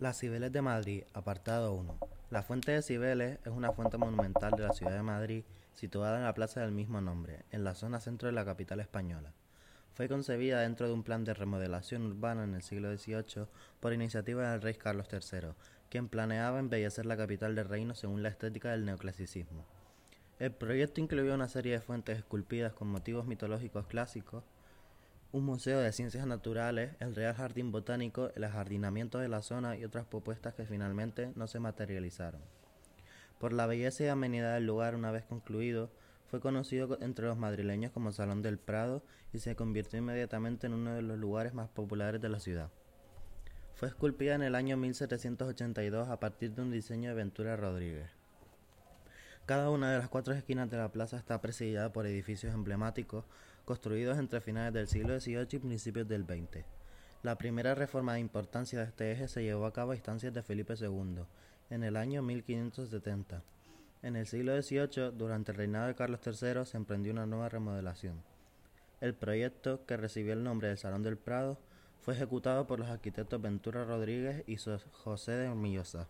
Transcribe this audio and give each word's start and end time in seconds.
Las 0.00 0.18
Cibeles 0.18 0.50
de 0.50 0.62
Madrid, 0.62 1.02
apartado 1.12 1.74
1. 1.74 1.98
La 2.30 2.42
fuente 2.42 2.72
de 2.72 2.80
Cibeles 2.80 3.38
es 3.44 3.52
una 3.52 3.72
fuente 3.72 3.98
monumental 3.98 4.52
de 4.52 4.62
la 4.62 4.72
ciudad 4.72 4.94
de 4.94 5.02
Madrid, 5.02 5.44
situada 5.74 6.16
en 6.16 6.24
la 6.24 6.32
plaza 6.32 6.62
del 6.62 6.72
mismo 6.72 7.02
nombre, 7.02 7.44
en 7.50 7.64
la 7.64 7.74
zona 7.74 8.00
centro 8.00 8.26
de 8.26 8.32
la 8.32 8.46
capital 8.46 8.80
española. 8.80 9.34
Fue 9.92 10.08
concebida 10.08 10.62
dentro 10.62 10.86
de 10.86 10.94
un 10.94 11.02
plan 11.02 11.24
de 11.24 11.34
remodelación 11.34 12.06
urbana 12.06 12.44
en 12.44 12.54
el 12.54 12.62
siglo 12.62 12.96
XVIII 12.96 13.44
por 13.78 13.92
iniciativa 13.92 14.50
del 14.50 14.62
rey 14.62 14.72
Carlos 14.72 15.06
III, 15.12 15.50
quien 15.90 16.08
planeaba 16.08 16.60
embellecer 16.60 17.04
la 17.04 17.18
capital 17.18 17.54
del 17.54 17.68
reino 17.68 17.94
según 17.94 18.22
la 18.22 18.30
estética 18.30 18.70
del 18.70 18.86
neoclasicismo. 18.86 19.66
El 20.38 20.52
proyecto 20.52 21.02
incluyó 21.02 21.34
una 21.34 21.50
serie 21.50 21.72
de 21.72 21.80
fuentes 21.82 22.16
esculpidas 22.16 22.72
con 22.72 22.88
motivos 22.88 23.26
mitológicos 23.26 23.86
clásicos, 23.86 24.44
un 25.32 25.44
museo 25.44 25.78
de 25.78 25.92
ciencias 25.92 26.26
naturales, 26.26 26.96
el 26.98 27.14
Real 27.14 27.34
Jardín 27.34 27.70
Botánico, 27.70 28.30
el 28.34 28.44
ajardinamiento 28.44 29.18
de 29.18 29.28
la 29.28 29.42
zona 29.42 29.76
y 29.76 29.84
otras 29.84 30.06
propuestas 30.06 30.54
que 30.54 30.66
finalmente 30.66 31.32
no 31.36 31.46
se 31.46 31.60
materializaron. 31.60 32.40
Por 33.38 33.52
la 33.52 33.66
belleza 33.66 34.04
y 34.04 34.08
amenidad 34.08 34.54
del 34.54 34.66
lugar 34.66 34.96
una 34.96 35.12
vez 35.12 35.24
concluido, 35.24 35.90
fue 36.26 36.40
conocido 36.40 36.98
entre 37.00 37.26
los 37.26 37.36
madrileños 37.36 37.92
como 37.92 38.12
Salón 38.12 38.42
del 38.42 38.58
Prado 38.58 39.02
y 39.32 39.38
se 39.38 39.54
convirtió 39.54 39.98
inmediatamente 39.98 40.66
en 40.66 40.74
uno 40.74 40.94
de 40.94 41.02
los 41.02 41.18
lugares 41.18 41.54
más 41.54 41.68
populares 41.68 42.20
de 42.20 42.28
la 42.28 42.40
ciudad. 42.40 42.70
Fue 43.74 43.88
esculpida 43.88 44.34
en 44.34 44.42
el 44.42 44.54
año 44.54 44.76
1782 44.76 46.08
a 46.08 46.20
partir 46.20 46.54
de 46.54 46.62
un 46.62 46.70
diseño 46.70 47.10
de 47.10 47.14
Ventura 47.14 47.56
Rodríguez. 47.56 48.10
Cada 49.46 49.70
una 49.70 49.90
de 49.90 49.98
las 49.98 50.08
cuatro 50.08 50.34
esquinas 50.34 50.70
de 50.70 50.76
la 50.76 50.92
plaza 50.92 51.16
está 51.16 51.40
presidida 51.40 51.92
por 51.92 52.06
edificios 52.06 52.54
emblemáticos 52.54 53.24
construidos 53.64 54.18
entre 54.18 54.40
finales 54.40 54.72
del 54.72 54.88
siglo 54.88 55.18
XVIII 55.18 55.46
y 55.52 55.58
principios 55.58 56.08
del 56.08 56.24
XX. 56.24 56.64
La 57.22 57.36
primera 57.36 57.74
reforma 57.74 58.14
de 58.14 58.20
importancia 58.20 58.78
de 58.78 58.86
este 58.86 59.12
eje 59.12 59.28
se 59.28 59.42
llevó 59.42 59.66
a 59.66 59.72
cabo 59.72 59.92
a 59.92 59.94
instancias 59.94 60.32
de 60.32 60.42
Felipe 60.42 60.74
II, 60.80 61.24
en 61.68 61.84
el 61.84 61.96
año 61.96 62.22
1570. 62.22 63.42
En 64.02 64.16
el 64.16 64.26
siglo 64.26 64.60
XVIII, 64.60 65.12
durante 65.12 65.52
el 65.52 65.58
reinado 65.58 65.86
de 65.86 65.94
Carlos 65.94 66.20
III, 66.24 66.64
se 66.64 66.76
emprendió 66.76 67.12
una 67.12 67.26
nueva 67.26 67.48
remodelación. 67.48 68.22
El 69.00 69.14
proyecto, 69.14 69.84
que 69.86 69.96
recibió 69.96 70.32
el 70.32 70.42
nombre 70.42 70.68
del 70.68 70.78
Salón 70.78 71.02
del 71.02 71.18
Prado, 71.18 71.58
fue 72.00 72.14
ejecutado 72.14 72.66
por 72.66 72.78
los 72.78 72.88
arquitectos 72.88 73.40
Ventura 73.40 73.84
Rodríguez 73.84 74.42
y 74.46 74.56
José 74.56 75.32
de 75.32 75.48
Hormillosa. 75.48 76.08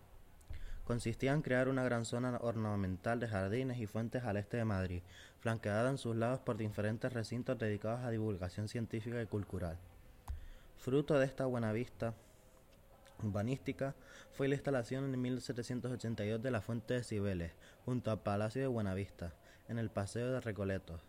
Consistía 0.90 1.32
en 1.34 1.42
crear 1.42 1.68
una 1.68 1.84
gran 1.84 2.04
zona 2.04 2.36
ornamental 2.42 3.20
de 3.20 3.28
jardines 3.28 3.78
y 3.78 3.86
fuentes 3.86 4.24
al 4.24 4.36
este 4.36 4.56
de 4.56 4.64
Madrid, 4.64 5.04
flanqueada 5.38 5.88
en 5.88 5.98
sus 5.98 6.16
lados 6.16 6.40
por 6.40 6.56
diferentes 6.56 7.12
recintos 7.12 7.56
dedicados 7.56 8.00
a 8.00 8.10
divulgación 8.10 8.66
científica 8.66 9.22
y 9.22 9.26
cultural. 9.26 9.78
Fruto 10.78 11.16
de 11.16 11.26
esta 11.26 11.46
buena 11.46 11.70
vista 11.70 12.12
urbanística 13.22 13.94
fue 14.32 14.48
la 14.48 14.56
instalación 14.56 15.14
en 15.14 15.22
1782 15.22 16.42
de 16.42 16.50
la 16.50 16.60
Fuente 16.60 16.94
de 16.94 17.04
Cibeles, 17.04 17.52
junto 17.84 18.10
al 18.10 18.22
Palacio 18.22 18.60
de 18.60 18.66
Buenavista, 18.66 19.32
en 19.68 19.78
el 19.78 19.90
Paseo 19.90 20.32
de 20.32 20.40
Recoletos, 20.40 21.02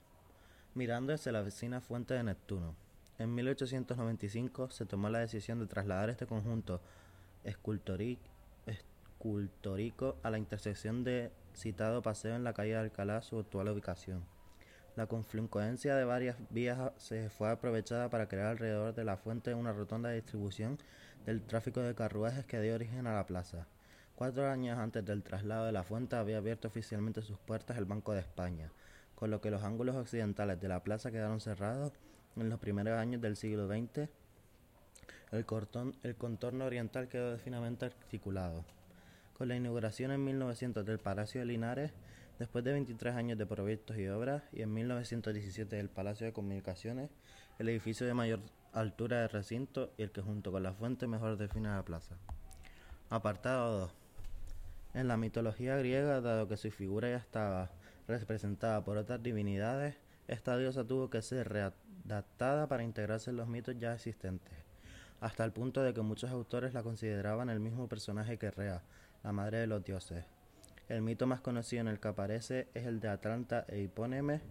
mirando 0.76 1.12
hacia 1.12 1.32
la 1.32 1.42
vecina 1.42 1.82
Fuente 1.82 2.14
de 2.14 2.22
Neptuno. 2.22 2.76
En 3.18 3.34
1895 3.34 4.70
se 4.70 4.86
tomó 4.86 5.10
la 5.10 5.18
decisión 5.18 5.58
de 5.58 5.66
trasladar 5.66 6.12
este 6.12 6.28
conjunto 6.28 6.82
escultórico 7.44 8.31
escultórico 9.22 10.18
a 10.24 10.32
la 10.32 10.40
intersección 10.40 11.04
de 11.04 11.32
citado 11.54 12.02
paseo 12.02 12.36
en 12.36 12.44
la 12.44 12.54
calle 12.54 12.72
de 12.72 12.80
Alcalá, 12.80 13.22
su 13.22 13.38
actual 13.38 13.70
ubicación. 13.70 14.26
La 14.96 15.06
confluencia 15.06 15.96
de 15.96 16.06
varias 16.06 16.38
vías 16.50 16.92
se 16.98 17.30
fue 17.30 17.52
aprovechada 17.52 18.10
para 18.10 18.28
crear 18.28 18.48
alrededor 18.48 18.96
de 18.96 19.06
la 19.06 19.18
fuente 19.18 19.54
una 19.54 19.74
rotonda 19.74 20.10
de 20.10 20.16
distribución 20.16 20.80
del 21.24 21.44
tráfico 21.44 21.82
de 21.82 21.94
carruajes 21.94 22.46
que 22.46 22.60
dio 22.62 22.74
origen 22.74 23.06
a 23.06 23.14
la 23.14 23.28
plaza. 23.28 23.68
Cuatro 24.16 24.50
años 24.50 24.80
antes 24.80 25.06
del 25.06 25.22
traslado 25.22 25.68
de 25.68 25.72
la 25.72 25.84
fuente 25.84 26.16
había 26.16 26.38
abierto 26.38 26.68
oficialmente 26.68 27.22
sus 27.22 27.38
puertas 27.38 27.78
el 27.78 27.86
Banco 27.86 28.14
de 28.14 28.22
España, 28.22 28.72
con 29.14 29.30
lo 29.30 29.40
que 29.40 29.52
los 29.52 29.62
ángulos 29.62 29.96
occidentales 29.96 30.60
de 30.60 30.68
la 30.68 30.84
plaza 30.84 31.12
quedaron 31.12 31.40
cerrados 31.40 31.94
en 32.36 32.50
los 32.50 32.60
primeros 32.60 32.98
años 32.98 33.22
del 33.22 33.36
siglo 33.36 33.68
XX. 33.68 34.10
El, 35.32 35.46
el 36.02 36.16
contorno 36.16 36.66
oriental 36.66 37.08
quedó 37.08 37.38
finamente 37.38 37.86
articulado. 37.86 38.66
Con 39.42 39.48
la 39.48 39.56
inauguración 39.56 40.12
en 40.12 40.24
1900 40.24 40.86
del 40.86 41.00
Palacio 41.00 41.42
de 41.42 41.48
Linares, 41.48 41.92
después 42.38 42.64
de 42.64 42.74
23 42.74 43.16
años 43.16 43.40
de 43.40 43.48
proyectos 43.48 43.98
y 43.98 44.08
obras, 44.08 44.44
y 44.52 44.62
en 44.62 44.72
1917 44.72 45.78
del 45.78 45.90
Palacio 45.90 46.28
de 46.28 46.32
Comunicaciones, 46.32 47.10
el 47.58 47.68
edificio 47.70 48.06
de 48.06 48.14
mayor 48.14 48.42
altura 48.72 49.22
de 49.22 49.28
recinto 49.30 49.94
y 49.98 50.04
el 50.04 50.12
que 50.12 50.22
junto 50.22 50.52
con 50.52 50.62
la 50.62 50.74
fuente 50.74 51.08
mejor 51.08 51.38
define 51.38 51.70
la 51.70 51.84
plaza. 51.84 52.18
Apartado 53.10 53.80
2. 53.80 53.92
En 54.94 55.08
la 55.08 55.18
mitología 55.18 55.76
griega, 55.76 56.22
dado 56.22 56.48
que 56.48 56.56
su 56.56 56.70
figura 56.70 57.10
ya 57.10 57.18
estaba 57.18 57.72
representada 58.08 58.84
por 58.84 58.98
otras 58.98 59.24
divinidades, 59.24 59.96
esta 60.28 60.56
diosa 60.56 60.84
tuvo 60.84 61.10
que 61.10 61.24
ser 61.24 61.50
readaptada 61.50 62.68
para 62.68 62.84
integrarse 62.84 63.32
en 63.32 63.38
los 63.38 63.48
mitos 63.48 63.76
ya 63.80 63.96
existentes, 63.96 64.54
hasta 65.20 65.44
el 65.44 65.52
punto 65.52 65.82
de 65.82 65.96
que 65.96 66.02
muchos 66.02 66.30
autores 66.30 66.76
la 66.76 66.84
consideraban 66.84 67.50
el 67.50 67.60
mismo 67.60 67.88
personaje 67.88 68.38
que 68.38 68.52
Rea, 68.52 68.84
la 69.24 69.32
madre 69.32 69.60
de 69.60 69.68
los 69.68 69.84
dioses. 69.84 70.26
El 70.90 71.02
mito 71.02 71.26
más 71.28 71.42
conocido 71.42 71.82
en 71.82 71.88
el 71.88 72.00
que 72.00 72.10
aparece 72.10 72.68
es 72.74 72.86
el 72.86 73.00
de 73.00 73.10
Atlanta 73.10 73.66
e 73.70 73.80
Hipóneme. 73.80 74.42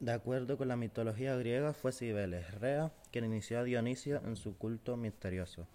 De 0.00 0.12
acuerdo 0.12 0.56
con 0.56 0.68
la 0.68 0.76
mitología 0.76 1.36
griega, 1.36 1.74
fue 1.74 1.92
Cibeles, 1.92 2.58
Rea, 2.60 2.90
quien 3.10 3.24
inició 3.24 3.60
a 3.60 3.64
Dionisio 3.64 4.22
en 4.24 4.36
su 4.36 4.56
culto 4.56 4.96
misterioso. 4.96 5.66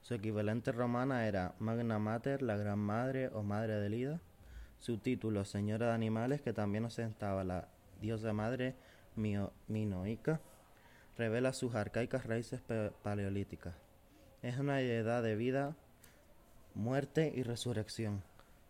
Su 0.00 0.14
equivalente 0.14 0.70
romana 0.70 1.26
era 1.26 1.54
Magna 1.58 1.98
Mater, 1.98 2.42
la 2.42 2.56
Gran 2.56 2.78
Madre 2.78 3.28
o 3.32 3.42
Madre 3.42 3.80
de 3.80 3.88
Lida. 3.88 4.20
Su 4.78 4.98
título, 4.98 5.44
Señora 5.44 5.88
de 5.88 5.92
Animales, 5.94 6.42
que 6.42 6.52
también 6.52 6.84
ostentaba 6.84 7.42
la 7.42 7.68
diosa 8.00 8.32
madre 8.32 8.76
minoica, 9.16 10.40
revela 11.16 11.52
sus 11.52 11.74
arcaicas 11.74 12.26
raíces 12.26 12.60
paleolíticas. 13.02 13.74
Es 14.42 14.58
una 14.58 14.76
deidad 14.76 15.22
de 15.22 15.36
vida 15.36 15.74
muerte 16.74 17.32
y 17.34 17.42
resurrección. 17.42 18.22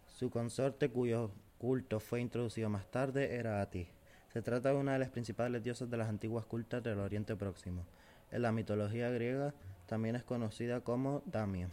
Su 0.06 0.30
consorte, 0.30 0.90
cuyo 0.90 1.30
culto 1.58 2.00
fue 2.00 2.20
introducido 2.20 2.68
más 2.68 2.90
tarde, 2.90 3.34
era 3.36 3.60
Ati. 3.60 3.88
Se 4.32 4.42
trata 4.42 4.70
de 4.70 4.76
una 4.76 4.92
de 4.92 4.98
las 4.98 5.10
principales 5.10 5.62
diosas 5.62 5.90
de 5.90 5.96
las 5.96 6.08
antiguas 6.08 6.44
cultas 6.44 6.82
del 6.82 6.98
Oriente 6.98 7.36
Próximo. 7.36 7.84
En 8.30 8.42
la 8.42 8.52
mitología 8.52 9.10
griega 9.10 9.54
también 9.86 10.16
es 10.16 10.24
conocida 10.24 10.80
como 10.80 11.22
Damia. 11.26 11.68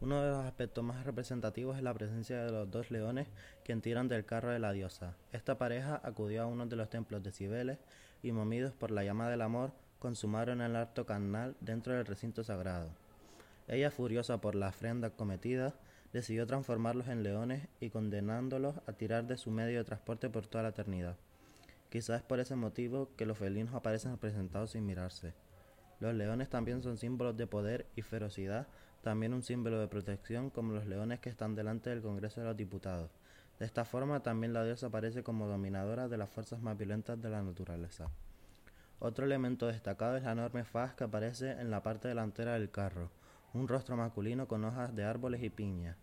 Uno 0.00 0.22
de 0.22 0.30
los 0.30 0.46
aspectos 0.46 0.82
más 0.82 1.04
representativos 1.04 1.76
es 1.76 1.82
la 1.82 1.92
presencia 1.92 2.42
de 2.42 2.50
los 2.50 2.70
dos 2.70 2.90
leones 2.90 3.28
que 3.64 3.76
tiran 3.76 4.08
del 4.08 4.24
carro 4.24 4.50
de 4.50 4.58
la 4.58 4.72
diosa. 4.72 5.14
Esta 5.30 5.58
pareja 5.58 6.00
acudió 6.02 6.42
a 6.42 6.46
uno 6.46 6.66
de 6.66 6.76
los 6.76 6.88
templos 6.88 7.22
de 7.22 7.32
Cibeles 7.32 7.78
y, 8.22 8.32
movidos 8.32 8.72
por 8.72 8.90
la 8.90 9.04
llama 9.04 9.28
del 9.28 9.42
amor, 9.42 9.72
consumaron 9.98 10.62
el 10.62 10.74
harto 10.74 11.04
canal 11.04 11.54
dentro 11.60 11.92
del 11.92 12.06
recinto 12.06 12.42
sagrado. 12.42 12.90
Ella, 13.70 13.92
furiosa 13.92 14.40
por 14.40 14.56
la 14.56 14.70
ofrenda 14.70 15.10
cometida, 15.10 15.76
decidió 16.12 16.44
transformarlos 16.44 17.06
en 17.06 17.22
leones 17.22 17.68
y 17.78 17.90
condenándolos 17.90 18.74
a 18.88 18.94
tirar 18.94 19.28
de 19.28 19.36
su 19.36 19.52
medio 19.52 19.78
de 19.78 19.84
transporte 19.84 20.28
por 20.28 20.48
toda 20.48 20.64
la 20.64 20.70
eternidad. 20.70 21.16
Quizás 21.88 22.16
es 22.16 22.26
por 22.26 22.40
ese 22.40 22.56
motivo 22.56 23.10
que 23.16 23.26
los 23.26 23.38
felinos 23.38 23.72
aparecen 23.72 24.10
representados 24.10 24.72
sin 24.72 24.84
mirarse. 24.84 25.34
Los 26.00 26.16
leones 26.16 26.48
también 26.48 26.82
son 26.82 26.98
símbolos 26.98 27.36
de 27.36 27.46
poder 27.46 27.86
y 27.94 28.02
ferocidad, 28.02 28.66
también 29.02 29.32
un 29.32 29.44
símbolo 29.44 29.78
de 29.78 29.86
protección 29.86 30.50
como 30.50 30.72
los 30.72 30.86
leones 30.86 31.20
que 31.20 31.30
están 31.30 31.54
delante 31.54 31.90
del 31.90 32.02
Congreso 32.02 32.40
de 32.40 32.48
los 32.48 32.56
Diputados. 32.56 33.12
De 33.60 33.66
esta 33.66 33.84
forma 33.84 34.20
también 34.24 34.52
la 34.52 34.64
diosa 34.64 34.88
aparece 34.88 35.22
como 35.22 35.46
dominadora 35.46 36.08
de 36.08 36.16
las 36.16 36.30
fuerzas 36.30 36.60
más 36.60 36.76
violentas 36.76 37.22
de 37.22 37.30
la 37.30 37.40
naturaleza. 37.40 38.10
Otro 38.98 39.26
elemento 39.26 39.68
destacado 39.68 40.16
es 40.16 40.24
la 40.24 40.32
enorme 40.32 40.64
faz 40.64 40.94
que 40.94 41.04
aparece 41.04 41.52
en 41.52 41.70
la 41.70 41.84
parte 41.84 42.08
delantera 42.08 42.54
del 42.54 42.70
carro, 42.72 43.10
un 43.52 43.68
rostro 43.68 43.96
masculino 43.96 44.46
con 44.46 44.64
hojas 44.64 44.94
de 44.94 45.04
árboles 45.04 45.42
y 45.42 45.50
piñas. 45.50 45.96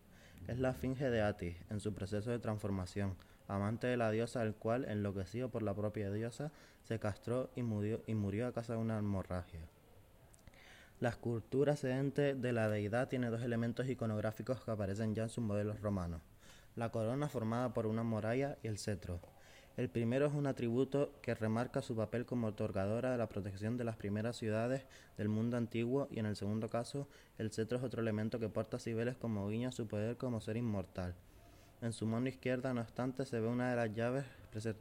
Es 0.48 0.60
la 0.60 0.74
finge 0.74 1.10
de 1.10 1.22
Atis 1.22 1.56
en 1.70 1.80
su 1.80 1.94
proceso 1.94 2.32
de 2.32 2.40
transformación, 2.40 3.16
amante 3.48 3.88
de 3.88 3.98
la 3.98 4.12
diosa, 4.12 4.44
el 4.44 4.54
cual, 4.54 4.86
enloquecido 4.86 5.50
por 5.50 5.64
la 5.64 5.74
propia 5.74 6.12
diosa, 6.12 6.52
se 6.84 7.00
castró 7.00 7.50
y 7.56 7.64
murió, 7.64 8.48
a 8.48 8.54
causa 8.54 8.74
de 8.74 8.80
una 8.80 8.98
hemorragia. 8.98 9.62
La 11.00 11.10
escultura 11.10 11.76
sedente 11.76 12.34
de 12.34 12.54
la 12.54 12.70
deidad 12.70 13.08
tiene 13.08 13.30
dos 13.30 13.44
elementos 13.44 13.88
iconográficos 13.88 14.64
que 14.64 14.72
aparecen 14.72 15.14
ya 15.16 15.24
en 15.24 15.30
sus 15.30 15.44
modelos 15.44 15.82
romanos: 15.82 16.22
la 16.76 16.92
corona 16.92 17.30
formada 17.30 17.74
por 17.74 17.86
una 17.88 18.04
muralla 18.04 18.58
y 18.64 18.68
el 18.68 18.78
cetro. 18.78 19.20
El 19.78 19.90
primero 19.90 20.26
es 20.26 20.34
un 20.34 20.48
atributo 20.48 21.14
que 21.22 21.36
remarca 21.36 21.84
su 21.84 21.96
papel 21.96 22.26
como 22.26 22.48
otorgadora 22.48 23.12
de 23.12 23.18
la 23.20 23.30
protección 23.30 23.78
de 23.78 23.84
las 23.84 23.96
primeras 23.96 24.36
ciudades 24.36 24.88
del 25.18 25.30
mundo 25.30 25.56
antiguo 25.56 26.08
y 26.10 26.18
en 26.18 26.26
el 26.26 26.36
segundo 26.36 26.68
caso, 26.68 27.08
el 27.38 27.52
cetro 27.52 27.78
es 27.78 27.84
otro 27.84 28.02
elemento 28.02 28.40
que 28.40 28.50
porta 28.50 28.78
a 28.78 28.80
Cibeles 28.80 29.18
como 29.18 29.48
guiña 29.48 29.72
su 29.72 29.88
poder 29.88 30.18
como 30.18 30.42
ser 30.42 30.58
inmortal. 30.58 31.14
En 31.84 31.94
su 31.94 32.08
mano 32.08 32.28
izquierda, 32.28 32.74
no 32.74 32.82
obstante, 32.82 33.24
se 33.28 33.40
ve 33.40 33.48
una 33.48 33.70
de 33.70 33.76
las 33.76 33.94
llaves 33.94 34.26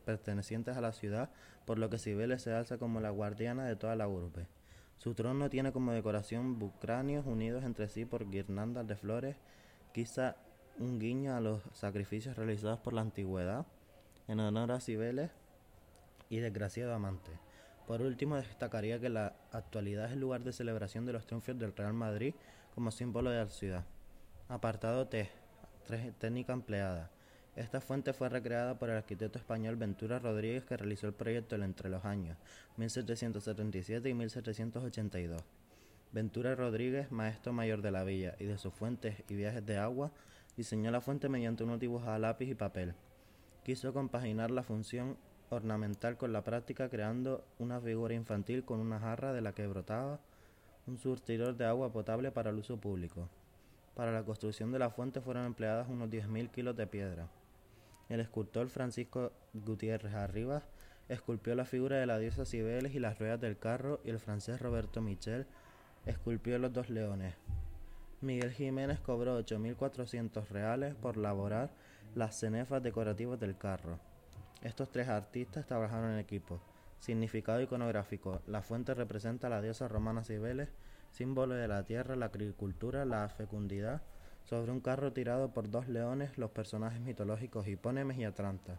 pertenecientes 0.07 0.79
a 0.79 0.81
la 0.81 0.93
ciudad, 0.93 1.29
por 1.67 1.79
lo 1.79 1.91
que 1.91 1.99
Cibeles 1.99 2.41
se 2.41 2.55
alza 2.55 2.79
como 2.79 3.01
la 3.01 3.11
guardiana 3.11 3.67
de 3.67 3.77
toda 3.77 3.97
la 3.97 4.09
urbe. 4.09 4.47
Su 4.97 5.13
trono 5.13 5.51
tiene 5.51 5.73
como 5.73 5.93
decoración 5.93 6.59
bucráneos 6.59 7.27
unidos 7.27 7.65
entre 7.65 7.91
sí 7.91 8.07
por 8.07 8.31
guirnaldas 8.31 8.87
de 8.87 8.97
flores, 8.97 9.37
quizá 9.93 10.37
un 10.79 10.99
guiño 10.99 11.37
a 11.37 11.41
los 11.41 11.61
sacrificios 11.75 12.35
realizados 12.37 12.79
por 12.79 12.95
la 12.95 13.03
antigüedad 13.03 13.67
en 14.28 14.40
honor 14.40 14.73
a 14.73 14.81
Cibeles 14.81 15.31
y 16.28 16.38
desgraciado 16.38 16.94
amante. 16.94 17.31
Por 17.87 18.02
último, 18.02 18.37
destacaría 18.37 19.00
que 19.00 19.08
la 19.08 19.34
actualidad 19.52 20.06
es 20.06 20.12
el 20.12 20.20
lugar 20.20 20.43
de 20.43 20.52
celebración 20.52 21.06
de 21.06 21.12
los 21.12 21.26
triunfos 21.26 21.58
del 21.58 21.75
Real 21.76 21.94
Madrid 21.94 22.34
como 22.75 22.90
símbolo 22.90 23.31
de 23.31 23.38
la 23.38 23.49
ciudad. 23.49 23.84
Apartado 24.49 25.06
T. 25.06 25.31
Técnica 26.19 26.52
empleada. 26.52 27.11
Esta 27.55 27.81
fuente 27.81 28.12
fue 28.12 28.28
recreada 28.28 28.78
por 28.78 28.90
el 28.90 28.96
arquitecto 28.96 29.38
español 29.38 29.76
Ventura 29.76 30.19
Rodríguez 30.19 30.64
que 30.64 30.76
realizó 30.76 31.06
el 31.06 31.14
proyecto 31.14 31.56
entre 31.56 31.88
los 31.88 32.05
años 32.05 32.37
1777 32.76 34.08
y 34.08 34.14
1782. 34.14 35.43
Ventura 36.12 36.55
Rodríguez, 36.55 37.11
maestro 37.12 37.52
mayor 37.52 37.82
de 37.82 37.93
la 37.93 38.05
villa 38.05 38.34
y 38.38 38.44
de 38.44 38.58
sus 38.58 38.75
fuentes 38.75 39.23
y 39.28 39.34
viajes 39.34 39.64
de 39.64 39.78
agua, 39.78 40.12
diseñó 40.56 40.90
la 40.90 41.00
fuente 41.00 41.28
mediante 41.28 41.64
unos 41.64 41.78
dibujos 41.78 42.08
a 42.08 42.19
lápiz 42.19 42.49
y 42.49 42.55
papel. 42.55 42.94
Quiso 43.67 43.93
compaginar 43.93 44.53
la 44.53 44.63
función 44.63 45.17
ornamental 45.51 46.17
con 46.17 46.33
la 46.33 46.45
práctica 46.45 46.89
creando 46.89 47.45
una 47.59 47.81
figura 47.81 48.15
infantil 48.15 48.65
con 48.65 48.79
una 48.79 49.01
jarra 49.01 49.33
de 49.33 49.41
la 49.41 49.55
que 49.55 49.67
brotaba 49.67 50.21
un 50.87 50.99
surtidor 50.99 51.57
de 51.57 51.65
agua 51.65 51.93
potable 51.93 52.31
para 52.31 52.51
el 52.51 52.59
uso 52.59 52.77
público. 52.77 53.29
Para 53.97 54.13
la 54.13 54.23
construcción 54.23 54.71
de 54.71 54.79
la 54.79 54.91
fuente 54.91 55.21
fueron 55.21 55.47
empleadas 55.47 55.89
unos 55.89 56.09
10.000 56.09 56.49
kilos 56.53 56.77
de 56.77 56.87
piedra. 56.87 57.27
El 58.09 58.21
escultor 58.21 58.69
Francisco 58.69 59.33
Gutiérrez 59.53 60.15
Arribas 60.15 60.62
esculpió 61.09 61.57
la 61.57 61.65
figura 61.65 61.97
de 61.97 62.07
la 62.07 62.21
diosa 62.21 62.45
Cibeles 62.45 62.95
y 62.95 63.01
las 63.01 63.19
ruedas 63.19 63.41
del 63.41 63.59
carro 63.59 63.99
y 64.05 64.11
el 64.11 64.21
francés 64.21 64.61
Roberto 64.61 65.03
Michel 65.03 65.45
esculpió 66.05 66.61
los 66.61 66.73
dos 66.73 66.89
leones. 66.89 67.35
Miguel 68.21 68.53
Jiménez 68.53 69.01
cobró 69.01 69.41
8.400 69.41 70.51
reales 70.51 70.95
por 70.95 71.17
elaborar 71.17 71.73
las 72.17 72.35
cenefas 72.35 72.83
decorativas 72.83 73.39
del 73.39 73.59
carro. 73.59 73.99
Estos 74.63 74.91
tres 74.91 75.09
artistas 75.09 75.67
trabajaron 75.67 76.13
en 76.13 76.19
equipo. 76.19 76.61
Significado 76.99 77.61
iconográfico. 77.61 78.41
La 78.47 78.63
fuente 78.63 78.95
representa 78.95 79.49
a 79.49 79.51
la 79.51 79.61
diosa 79.61 79.87
romana 79.87 80.25
Cibeles, 80.25 80.71
símbolo 81.11 81.55
de 81.55 81.69
la 81.69 81.85
tierra, 81.85 82.17
la 82.17 82.27
agricultura, 82.27 83.05
la 83.05 83.29
fecundidad, 83.29 84.01
sobre 84.45 84.73
un 84.73 84.81
carro 84.81 85.13
tirado 85.13 85.53
por 85.53 85.71
dos 85.71 85.89
leones, 85.89 86.39
los 86.39 86.51
personajes 86.53 87.01
mitológicos 87.01 87.69
Hipónemes 87.69 88.17
y 88.17 88.25
Atlanta. 88.25 88.79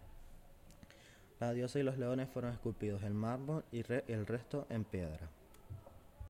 La 1.39 1.53
diosa 1.53 1.77
y 1.77 1.83
los 1.83 1.99
leones 1.99 2.29
fueron 2.29 2.53
esculpidos 2.53 3.03
en 3.03 3.15
mármol 3.15 3.63
y 3.71 3.83
el 4.11 4.25
resto 4.25 4.65
en 4.71 4.83
piedra. 4.83 5.29